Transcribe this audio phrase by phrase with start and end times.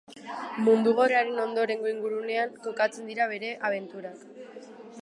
[0.67, 4.27] Mundu Gerraren ondorengo ingurunean kokatzen dira bere abenturak.